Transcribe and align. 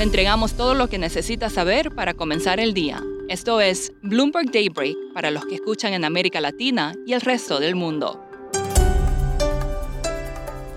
Le 0.00 0.04
entregamos 0.04 0.54
todo 0.54 0.72
lo 0.72 0.88
que 0.88 0.96
necesita 0.96 1.50
saber 1.50 1.94
para 1.94 2.14
comenzar 2.14 2.58
el 2.58 2.72
día. 2.72 3.04
Esto 3.28 3.60
es 3.60 3.92
Bloomberg 4.02 4.50
Daybreak 4.50 4.96
para 5.12 5.30
los 5.30 5.44
que 5.44 5.56
escuchan 5.56 5.92
en 5.92 6.06
América 6.06 6.40
Latina 6.40 6.94
y 7.06 7.12
el 7.12 7.20
resto 7.20 7.60
del 7.60 7.74
mundo. 7.74 8.18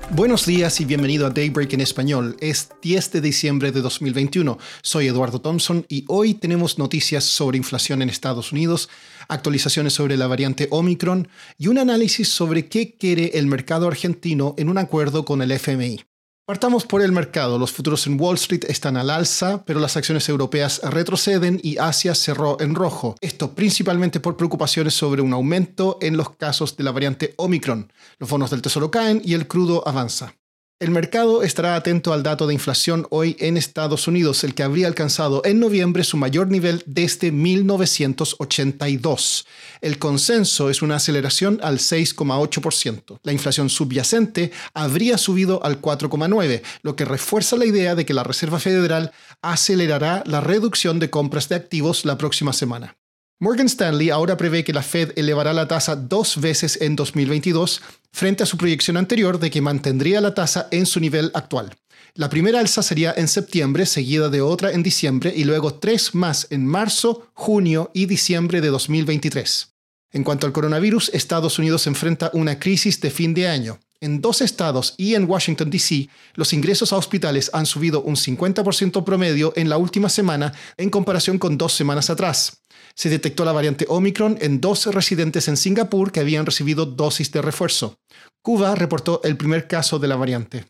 Buenos 0.09 0.45
días 0.45 0.81
y 0.81 0.83
bienvenido 0.83 1.25
a 1.25 1.29
Daybreak 1.29 1.71
en 1.71 1.79
español. 1.79 2.35
Es 2.41 2.71
10 2.81 3.13
de 3.13 3.21
diciembre 3.21 3.71
de 3.71 3.79
2021. 3.79 4.57
Soy 4.81 5.07
Eduardo 5.07 5.39
Thompson 5.39 5.85
y 5.87 6.03
hoy 6.09 6.33
tenemos 6.33 6.77
noticias 6.77 7.23
sobre 7.23 7.55
inflación 7.55 8.01
en 8.01 8.09
Estados 8.09 8.51
Unidos, 8.51 8.89
actualizaciones 9.29 9.93
sobre 9.93 10.17
la 10.17 10.27
variante 10.27 10.67
Omicron 10.69 11.29
y 11.57 11.69
un 11.69 11.77
análisis 11.77 12.27
sobre 12.27 12.67
qué 12.67 12.97
quiere 12.97 13.31
el 13.35 13.47
mercado 13.47 13.87
argentino 13.87 14.53
en 14.57 14.67
un 14.67 14.77
acuerdo 14.77 15.23
con 15.23 15.41
el 15.41 15.51
FMI. 15.53 16.01
Partamos 16.45 16.85
por 16.85 17.01
el 17.01 17.13
mercado. 17.13 17.57
Los 17.57 17.71
futuros 17.71 18.05
en 18.05 18.19
Wall 18.19 18.35
Street 18.35 18.65
están 18.67 18.97
al 18.97 19.09
alza, 19.09 19.63
pero 19.63 19.79
las 19.79 19.95
acciones 19.95 20.27
europeas 20.27 20.81
retroceden 20.83 21.57
y 21.63 21.77
Asia 21.77 22.13
cerró 22.15 22.59
en 22.59 22.75
rojo. 22.75 23.15
Esto 23.21 23.55
principalmente 23.55 24.19
por 24.19 24.35
preocupaciones 24.35 24.93
sobre 24.93 25.21
un 25.21 25.31
aumento 25.31 25.97
en 26.01 26.17
los 26.17 26.31
casos 26.31 26.75
de 26.75 26.83
la 26.83 26.91
variante 26.91 27.33
Omicron. 27.37 27.93
Los 28.19 28.29
bonos 28.29 28.51
del 28.51 28.61
tesoro 28.61 28.91
caen 28.91 29.21
y 29.23 29.35
el 29.35 29.47
crudo 29.47 29.87
avanza. 29.87 30.35
El 30.83 30.91
mercado 30.91 31.43
estará 31.43 31.77
atento 31.77 32.11
al 32.11 32.23
dato 32.23 32.45
de 32.45 32.53
inflación 32.53 33.07
hoy 33.09 33.37
en 33.39 33.55
Estados 33.55 34.09
Unidos, 34.09 34.43
el 34.43 34.53
que 34.53 34.63
habría 34.63 34.87
alcanzado 34.87 35.41
en 35.45 35.61
noviembre 35.61 36.03
su 36.03 36.17
mayor 36.17 36.49
nivel 36.49 36.83
desde 36.85 37.31
1982. 37.31 39.47
El 39.79 39.97
consenso 39.97 40.69
es 40.69 40.81
una 40.81 40.97
aceleración 40.97 41.61
al 41.63 41.79
6,8%. 41.79 43.17
La 43.23 43.31
inflación 43.31 43.69
subyacente 43.69 44.51
habría 44.73 45.17
subido 45.17 45.63
al 45.63 45.79
4,9%, 45.79 46.61
lo 46.81 46.97
que 46.97 47.05
refuerza 47.05 47.55
la 47.55 47.65
idea 47.65 47.95
de 47.95 48.05
que 48.05 48.13
la 48.13 48.25
Reserva 48.25 48.59
Federal 48.59 49.13
acelerará 49.41 50.21
la 50.25 50.41
reducción 50.41 50.99
de 50.99 51.09
compras 51.09 51.47
de 51.47 51.55
activos 51.55 52.03
la 52.03 52.17
próxima 52.17 52.51
semana. 52.51 52.97
Morgan 53.39 53.67
Stanley 53.67 54.09
ahora 54.09 54.37
prevé 54.37 54.63
que 54.63 54.73
la 54.73 54.83
Fed 54.83 55.11
elevará 55.17 55.53
la 55.53 55.67
tasa 55.67 55.95
dos 55.95 56.39
veces 56.39 56.79
en 56.81 56.95
2022 56.95 57.81
frente 58.11 58.43
a 58.43 58.45
su 58.45 58.57
proyección 58.57 58.95
anterior 58.95 59.37
de 59.39 59.51
que 59.51 59.59
mantendría 59.59 60.21
la 60.21 60.33
tasa 60.33 60.67
en 60.71 60.85
su 60.85 60.99
nivel 60.99 61.31
actual. 61.33 61.75
La 62.15 62.29
primera 62.29 62.59
alza 62.59 62.83
sería 62.83 63.13
en 63.17 63.27
septiembre, 63.27 63.85
seguida 63.85 64.29
de 64.29 64.41
otra 64.41 64.71
en 64.71 64.83
diciembre 64.83 65.33
y 65.35 65.43
luego 65.45 65.73
tres 65.73 66.13
más 66.13 66.47
en 66.51 66.65
marzo, 66.65 67.27
junio 67.33 67.89
y 67.93 68.05
diciembre 68.05 68.61
de 68.61 68.69
2023. 68.69 69.73
En 70.11 70.23
cuanto 70.23 70.45
al 70.45 70.53
coronavirus, 70.53 71.09
Estados 71.13 71.57
Unidos 71.57 71.87
enfrenta 71.87 72.29
una 72.33 72.59
crisis 72.59 73.01
de 73.01 73.09
fin 73.09 73.33
de 73.33 73.47
año. 73.47 73.79
En 73.99 74.21
dos 74.21 74.41
estados 74.41 74.93
y 74.97 75.15
en 75.15 75.27
Washington, 75.29 75.71
D.C., 75.71 76.07
los 76.35 76.53
ingresos 76.53 76.93
a 76.93 76.97
hospitales 76.97 77.49
han 77.51 77.65
subido 77.65 78.03
un 78.03 78.15
50% 78.15 79.03
promedio 79.03 79.53
en 79.55 79.69
la 79.69 79.77
última 79.77 80.09
semana 80.09 80.53
en 80.77 80.89
comparación 80.89 81.39
con 81.39 81.57
dos 81.57 81.73
semanas 81.73 82.09
atrás 82.09 82.62
se 82.95 83.09
detectó 83.09 83.45
la 83.45 83.51
variante 83.51 83.85
Omicron 83.89 84.37
en 84.41 84.61
dos 84.61 84.85
residentes 84.87 85.47
en 85.47 85.57
Singapur 85.57 86.11
que 86.11 86.19
habían 86.19 86.45
recibido 86.45 86.85
dosis 86.85 87.31
de 87.31 87.41
refuerzo. 87.41 87.97
Cuba 88.41 88.75
reportó 88.75 89.21
el 89.23 89.37
primer 89.37 89.67
caso 89.67 89.99
de 89.99 90.07
la 90.07 90.15
variante. 90.15 90.65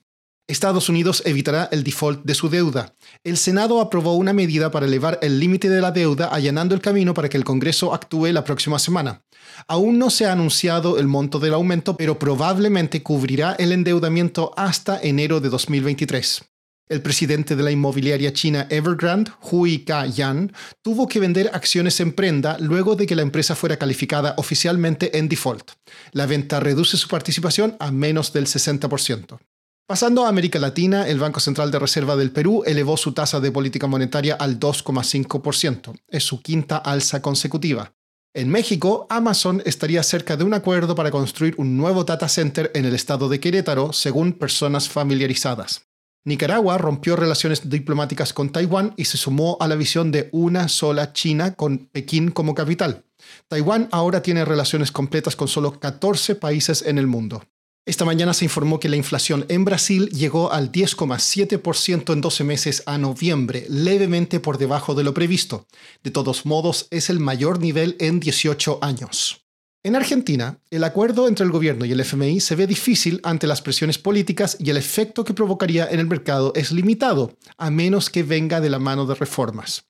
Estados 0.46 0.90
Unidos 0.90 1.24
evitará 1.26 1.70
el 1.72 1.84
default 1.84 2.26
de 2.26 2.36
su 2.36 2.50
deuda. 2.50 2.94
El 3.24 3.38
Senado 3.38 3.80
aprobó 3.80 4.16
una 4.16 4.34
medida 4.34 4.72
para 4.72 4.86
elevar 4.86 5.18
el 5.22 5.40
límite 5.40 5.70
de 5.70 5.80
la 5.80 5.92
deuda 5.92 6.28
allanando 6.28 6.76
el 6.76 6.82
camino 6.82 7.14
para 7.14 7.30
que 7.30 7.38
el 7.38 7.46
Congreso 7.46 7.94
actúe 7.94 8.28
la 8.28 8.44
próxima 8.44 8.78
semana. 8.78 9.24
Aún 9.68 9.98
no 9.98 10.10
se 10.10 10.26
ha 10.26 10.34
anunciado 10.34 11.00
el 11.00 11.08
monto 11.08 11.40
del 11.40 11.54
aumento, 11.54 11.96
pero 11.96 12.20
probablemente 12.20 13.02
cubrirá 13.02 13.56
el 13.58 13.72
endeudamiento 13.72 14.52
hasta 14.58 15.00
enero 15.02 15.40
de 15.40 15.50
2023. 15.50 16.53
El 16.90 17.02
presidente 17.02 17.56
de 17.56 17.64
la 17.64 17.72
inmobiliaria 17.72 18.34
china 18.34 18.68
Evergrande, 18.70 19.32
Hui 19.50 19.86
Ka-yan, 19.86 20.52
tuvo 20.82 21.08
que 21.08 21.22
vender 21.22 21.50
acciones 21.54 22.00
en 22.02 22.12
prenda 22.12 22.58
luego 22.60 22.96
de 22.96 23.08
que 23.08 23.16
la 23.16 23.22
empresa 23.22 23.56
fuera 23.56 23.78
calificada 23.78 24.36
oficialmente 24.38 25.18
en 25.18 25.30
default. 25.30 25.72
La 26.12 26.26
venta 26.26 26.60
reduce 26.60 26.98
su 26.98 27.08
participación 27.08 27.78
a 27.80 27.92
menos 27.92 28.34
del 28.34 28.48
60%. 28.48 29.40
Pasando 29.88 30.26
a 30.26 30.30
América 30.30 30.60
Latina, 30.60 31.08
el 31.08 31.20
Banco 31.20 31.40
Central 31.40 31.72
de 31.72 31.80
Reserva 31.80 32.16
del 32.16 32.32
Perú 32.32 32.64
elevó 32.66 32.98
su 32.98 33.14
tasa 33.14 33.40
de 33.40 33.52
política 33.52 33.88
monetaria 33.88 34.36
al 34.36 34.60
2,5%. 34.60 35.96
Es 36.10 36.24
su 36.24 36.42
quinta 36.42 36.78
alza 36.78 37.22
consecutiva. 37.22 37.94
En 38.34 38.50
México, 38.50 39.08
Amazon 39.10 39.62
estaría 39.66 40.02
cerca 40.04 40.36
de 40.36 40.44
un 40.44 40.54
acuerdo 40.54 40.96
para 40.96 41.12
construir 41.12 41.54
un 41.58 41.78
nuevo 41.78 42.04
data 42.04 42.28
center 42.28 42.72
en 42.74 42.86
el 42.86 42.96
estado 42.96 43.30
de 43.30 43.40
Querétaro, 43.40 43.94
según 43.94 44.34
personas 44.34 44.90
familiarizadas. 44.90 45.93
Nicaragua 46.26 46.78
rompió 46.78 47.18
relaciones 47.18 47.70
diplomáticas 47.70 48.32
con 48.32 48.50
Taiwán 48.50 48.94
y 48.96 49.06
se 49.06 49.18
sumó 49.18 49.58
a 49.60 49.68
la 49.68 49.76
visión 49.76 50.12
de 50.12 50.30
una 50.32 50.70
sola 50.70 51.12
China 51.12 51.56
con 51.56 51.90
Pekín 51.92 52.32
como 52.32 52.56
capital. 52.56 53.04
Taiwán 53.50 53.90
ahora 53.92 54.22
tiene 54.22 54.46
relaciones 54.46 54.92
completas 54.92 55.36
con 55.36 55.50
solo 55.50 55.80
14 55.80 56.36
países 56.36 56.82
en 56.84 56.98
el 56.98 57.08
mundo. 57.08 57.44
Esta 57.86 58.06
mañana 58.06 58.34
se 58.34 58.46
informó 58.46 58.80
que 58.80 58.88
la 58.88 58.96
inflación 58.96 59.46
en 59.50 59.66
Brasil 59.66 60.08
llegó 60.08 60.54
al 60.54 60.72
10,7% 60.72 62.14
en 62.14 62.22
12 62.22 62.44
meses 62.46 62.84
a 62.86 62.98
noviembre, 62.98 63.66
levemente 63.68 64.40
por 64.40 64.58
debajo 64.58 64.96
de 64.96 65.04
lo 65.04 65.14
previsto. 65.14 65.68
De 66.02 66.12
todos 66.12 66.46
modos, 66.46 66.88
es 66.92 67.10
el 67.10 67.20
mayor 67.20 67.60
nivel 67.60 67.98
en 68.00 68.22
18 68.22 68.80
años. 68.82 69.43
En 69.86 69.98
Argentina, 69.98 70.60
el 70.72 70.86
acuerdo 70.86 71.28
entre 71.28 71.44
el 71.44 71.52
gobierno 71.52 71.84
y 71.84 71.92
el 71.92 72.00
FMI 72.00 72.40
se 72.40 72.56
ve 72.56 72.68
difícil 72.68 73.20
ante 73.22 73.48
las 73.48 73.62
presiones 73.62 73.98
políticas 73.98 74.56
y 74.58 74.70
el 74.70 74.78
efecto 74.78 75.26
que 75.26 75.34
provocaría 75.34 75.86
en 75.92 76.00
el 76.00 76.08
mercado 76.08 76.54
es 76.56 76.72
limitado, 76.72 77.36
a 77.58 77.70
menos 77.70 78.10
que 78.10 78.24
venga 78.24 78.62
de 78.62 78.70
la 78.70 78.80
mano 78.80 79.06
de 79.06 79.16
reformas. 79.16 79.90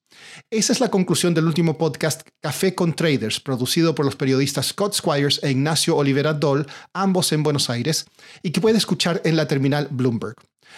Esa 0.49 0.73
es 0.73 0.79
la 0.79 0.89
conclusión 0.89 1.35
del 1.35 1.45
último 1.45 1.77
podcast 1.77 2.27
Café 2.41 2.73
con 2.73 2.95
Traders, 2.95 3.39
producido 3.39 3.93
por 3.93 4.03
los 4.03 4.15
periodistas 4.15 4.69
Scott 4.69 4.95
Squires 4.95 5.39
e 5.43 5.51
Ignacio 5.51 5.95
Olivera 5.95 6.33
Doll, 6.33 6.65
ambos 6.93 7.31
en 7.31 7.43
Buenos 7.43 7.69
Aires, 7.69 8.07
y 8.41 8.49
que 8.49 8.61
puede 8.61 8.79
escuchar 8.79 9.21
en 9.25 9.35
la 9.35 9.47
terminal 9.47 9.89
Bloomberg. 9.91 10.33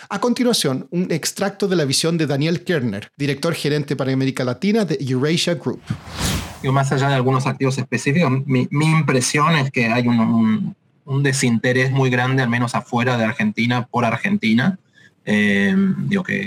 A 0.09 0.19
continuación, 0.19 0.89
un 0.91 1.09
extracto 1.09 1.69
de 1.69 1.77
la 1.77 1.85
visión 1.85 2.17
de 2.17 2.27
Daniel 2.27 2.65
Kerner, 2.65 3.07
director 3.15 3.53
gerente 3.53 3.95
para 3.95 4.11
América 4.11 4.43
Latina 4.43 4.83
de 4.83 4.97
Eurasia 4.99 5.53
Group 5.53 5.79
más 6.71 6.91
allá 6.91 7.09
de 7.09 7.15
algunos 7.15 7.47
activos 7.47 7.77
específicos, 7.77 8.31
mi, 8.45 8.67
impresión 8.71 9.55
es 9.55 9.71
que 9.71 9.87
hay 9.87 10.07
un, 10.07 10.75
desinterés 11.21 11.91
muy 11.91 12.09
grande, 12.09 12.43
al 12.43 12.49
menos 12.49 12.75
afuera 12.75 13.17
de 13.17 13.25
Argentina, 13.25 13.87
por 13.87 14.05
Argentina. 14.05 14.79
Eh, 15.27 15.75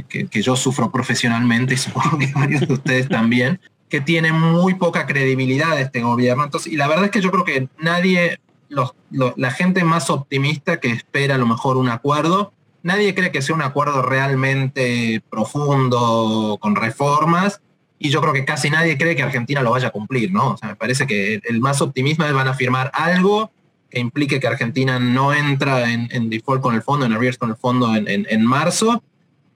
que, 0.08 0.42
yo 0.42 0.54
sufro 0.54 0.92
profesionalmente 0.92 1.74
y 1.74 1.76
supongo 1.76 2.16
que 2.16 2.26
varios 2.34 2.66
de 2.66 2.72
ustedes 2.72 3.08
también, 3.08 3.60
que 3.88 4.00
tiene 4.00 4.32
muy 4.32 4.74
poca 4.74 5.06
credibilidad 5.06 5.80
este 5.80 6.00
gobierno. 6.00 6.44
Entonces, 6.44 6.72
y 6.72 6.76
la 6.76 6.86
verdad 6.86 7.06
es 7.06 7.10
que 7.10 7.20
yo 7.20 7.30
creo 7.30 7.44
que 7.44 7.68
nadie, 7.80 8.40
la 8.68 9.50
gente 9.50 9.82
más 9.84 10.10
optimista 10.10 10.78
que 10.78 10.90
espera 10.90 11.34
a 11.34 11.38
lo 11.38 11.46
mejor 11.46 11.76
un 11.76 11.88
acuerdo, 11.88 12.52
nadie 12.82 13.14
cree 13.14 13.32
que 13.32 13.42
sea 13.42 13.54
un 13.54 13.62
acuerdo 13.62 14.02
realmente 14.02 15.22
profundo 15.30 16.58
con 16.60 16.76
reformas 16.76 17.60
y 17.98 18.10
yo 18.10 18.20
creo 18.20 18.32
que 18.32 18.44
casi 18.44 18.70
nadie 18.70 18.96
cree 18.96 19.16
que 19.16 19.22
Argentina 19.22 19.62
lo 19.62 19.72
vaya 19.72 19.88
a 19.88 19.90
cumplir, 19.90 20.32
¿no? 20.32 20.52
O 20.52 20.56
sea, 20.56 20.70
me 20.70 20.76
parece 20.76 21.06
que 21.06 21.40
el 21.44 21.60
más 21.60 21.80
optimismo 21.80 22.24
es 22.24 22.32
van 22.32 22.48
a 22.48 22.54
firmar 22.54 22.90
algo 22.94 23.50
que 23.90 24.00
implique 24.00 24.38
que 24.38 24.46
Argentina 24.46 24.98
no 24.98 25.32
entra 25.32 25.90
en, 25.90 26.30
default 26.30 26.60
con 26.60 26.74
el 26.74 26.82
fondo, 26.82 27.06
en 27.06 27.12
arrears 27.12 27.38
con 27.38 27.50
el 27.50 27.56
fondo 27.56 27.94
en, 27.96 28.44
marzo, 28.44 29.02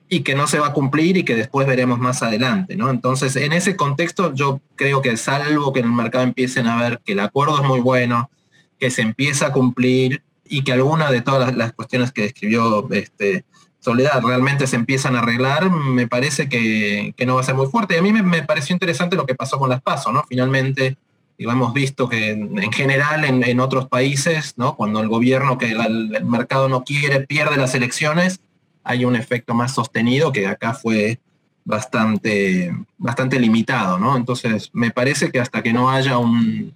y 0.08 0.20
que 0.20 0.34
no 0.34 0.47
se 0.47 0.58
va 0.58 0.69
a 0.69 0.72
cumplir 0.72 1.16
y 1.19 1.25
que 1.25 1.34
después 1.34 1.66
veremos 1.66 1.98
más 1.98 2.22
adelante, 2.22 2.76
¿no? 2.76 2.91
Entonces, 2.91 3.36
en 3.36 3.53
ese 3.53 3.76
contexto, 3.76 4.34
yo 4.34 4.60
creo 4.74 5.03
que 5.03 5.16
salvo 5.16 5.72
que 5.72 5.80
en 5.80 5.86
el 5.86 5.92
mercado 5.92 6.24
empiecen 6.24 6.66
a 6.66 6.76
ver 6.76 7.00
que 7.04 7.12
el 7.12 7.20
acuerdo 7.20 7.60
es 7.60 7.66
muy 7.66 7.80
bueno, 7.80 8.30
que 8.78 8.91
se 8.91 9.03
empieza 9.03 9.47
a 9.47 9.53
cumplir 9.53 10.22
y 10.47 10.64
que 10.64 10.72
alguna 10.72 11.10
de 11.10 11.22
todas 11.22 11.48
las, 11.48 11.56
las 11.56 11.72
cuestiones 11.72 12.10
que 12.10 12.22
describió 12.22 12.91
este, 12.91 13.44
Soledad 13.82 14.22
realmente 14.22 14.69
se 14.69 14.76
empiezan 14.76 15.16
a 15.16 15.21
arreglar, 15.21 15.68
me 15.68 16.06
parece 16.06 16.48
que, 16.48 17.15
no 17.27 17.34
va 17.34 17.41
a 17.41 17.45
ser 17.45 17.56
muy 17.56 17.66
fuerte. 17.66 17.95
Y 17.95 17.98
a 17.98 18.03
mí 18.03 18.12
me, 18.12 18.42
pareció 18.45 18.74
interesante 18.74 19.16
lo 19.16 19.27
que 19.27 19.34
pasó 19.34 19.59
con 19.59 19.68
las 19.68 19.83
PASO, 19.83 20.12
¿no? 20.12 20.24
Finalmente, 20.28 20.97
hemos 21.36 21.72
visto 21.72 22.09
que 22.09 22.30
en, 22.30 22.72
general 22.72 23.24
en, 23.24 23.59
otros 23.60 23.89
países, 23.89 24.54
¿no? 24.56 24.77
Cuando 24.77 25.01
el 25.01 25.09
gobierno 25.09 25.59
que 25.59 25.72
el, 25.72 26.24
mercado 26.24 26.68
no 26.68 26.84
quiere 26.84 27.21
pierde 27.27 27.56
las 27.56 27.74
elecciones, 27.74 28.41
hay 28.84 29.04
un 29.04 29.16
efecto 29.16 29.53
más 29.53 29.74
sostenido 29.74 30.30
que 30.30 30.47
acá 30.47 30.74
fue 30.74 31.18
bastante, 31.65 32.72
bastante 32.98 33.41
limitado, 33.41 33.98
¿no? 33.98 34.16
Entonces, 34.16 34.71
me 34.72 34.92
parece 34.92 35.33
que 35.33 35.41
hasta 35.41 35.60
que 35.60 35.72
no 35.72 35.91
haya 35.91 36.18
un, 36.18 36.72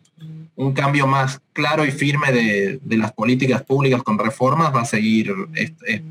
un 0.56 0.72
cambio 0.72 1.06
más 1.06 1.40
claro 1.52 1.84
y 1.84 1.90
firme 1.90 2.32
de, 2.32 2.80
las 2.96 3.12
políticas 3.12 3.62
públicas 3.62 4.02
con 4.02 4.18
reformas 4.18 4.74
va 4.74 4.82
a 4.82 4.86
seguir, 4.86 5.32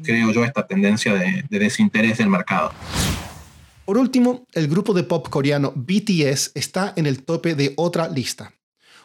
creo 0.03 0.31
yo, 0.31 0.45
esta 0.45 0.65
tendencia 0.65 1.13
de, 1.13 1.43
de 1.49 1.59
desinterés 1.59 2.19
del 2.19 2.29
mercado. 2.29 2.71
Por 3.85 3.97
último, 3.97 4.45
el 4.53 4.67
grupo 4.67 4.93
de 4.93 5.03
pop 5.03 5.29
coreano 5.29 5.73
BTS 5.75 6.51
está 6.55 6.93
en 6.95 7.05
el 7.05 7.23
tope 7.23 7.55
de 7.55 7.73
otra 7.75 8.07
lista. 8.07 8.53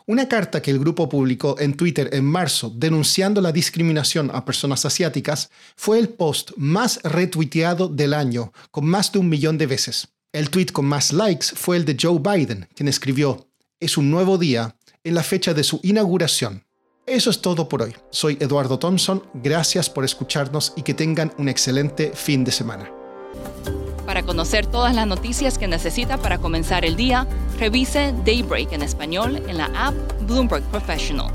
Una 0.07 0.29
carta 0.29 0.63
que 0.63 0.71
el 0.71 0.79
grupo 0.79 1.09
publicó 1.09 1.57
en 1.61 1.75
Twitter 1.75 2.11
en 2.13 2.25
marzo 2.25 2.73
denunciando 2.75 3.41
la 3.41 3.53
discriminación 3.53 4.31
a 4.33 4.45
personas 4.45 4.85
asiáticas 4.85 5.51
fue 5.77 5.99
el 5.99 6.09
post 6.09 6.53
más 6.57 7.01
retuiteado 7.05 7.89
del 7.89 8.15
año, 8.15 8.53
con 8.71 8.87
más 8.87 9.13
de 9.13 9.19
un 9.19 9.29
millón 9.29 9.59
de 9.59 9.67
veces. 9.67 10.09
El 10.33 10.51
tweet 10.51 10.67
con 10.73 10.87
más 10.87 11.13
likes 11.13 11.47
fue 11.55 11.77
el 11.77 11.85
de 11.85 11.97
Joe 12.01 12.19
Biden, 12.19 12.67
quien 12.75 12.89
escribió, 12.89 13.51
es 13.81 13.97
un 13.97 14.11
nuevo 14.11 14.37
día 14.37 14.77
en 15.05 15.15
la 15.15 15.23
fecha 15.23 15.55
de 15.55 15.65
su 15.65 15.81
inauguración. 15.83 16.65
Eso 17.07 17.31
es 17.31 17.41
todo 17.41 17.69
por 17.69 17.83
hoy. 17.83 17.95
Soy 18.11 18.37
Eduardo 18.41 18.79
Thompson, 18.79 19.25
gracias 19.35 19.89
por 19.89 20.05
escucharnos 20.05 20.75
y 20.77 20.83
que 20.83 20.95
tengan 20.95 21.33
un 21.39 21.49
excelente 21.49 22.13
fin 22.15 22.45
de 22.45 22.53
semana. 22.53 22.91
Para 24.07 24.23
conocer 24.23 24.67
todas 24.67 24.95
las 24.95 25.07
noticias 25.07 25.57
que 25.57 25.69
necesita 25.69 26.19
para 26.19 26.39
comenzar 26.39 26.85
el 26.85 26.97
día, 26.97 27.27
revise 27.59 28.13
Daybreak 28.25 28.73
en 28.73 28.83
español 28.83 29.37
en 29.49 29.57
la 29.57 29.71
app 29.75 29.95
Bloomberg 30.27 30.65
Professional. 30.65 31.33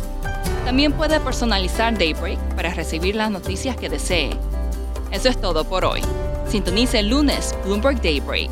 También 0.65 0.93
puede 0.93 1.19
personalizar 1.19 1.97
Daybreak 1.97 2.39
para 2.55 2.73
recibir 2.73 3.15
las 3.15 3.31
noticias 3.31 3.75
que 3.77 3.89
desee. 3.89 4.31
Eso 5.11 5.29
es 5.29 5.39
todo 5.39 5.63
por 5.63 5.85
hoy. 5.85 6.01
Sintonice 6.47 6.99
el 6.99 7.09
lunes 7.09 7.55
Bloomberg 7.65 8.01
Daybreak 8.01 8.51